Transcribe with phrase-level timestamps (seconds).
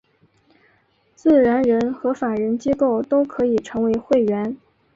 [1.13, 4.57] 自然人和法人机构都可以成为会员。